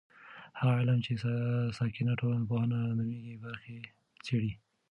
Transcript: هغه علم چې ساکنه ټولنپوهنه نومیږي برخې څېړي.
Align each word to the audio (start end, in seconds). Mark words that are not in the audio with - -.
هغه 0.59 0.73
علم 0.79 0.99
چې 1.05 1.13
ساکنه 1.77 2.13
ټولنپوهنه 2.21 2.77
نومیږي 2.99 3.35
برخې 3.45 3.77
څېړي. 4.25 4.51